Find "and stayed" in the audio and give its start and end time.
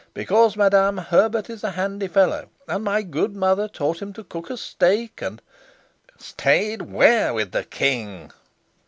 5.21-6.81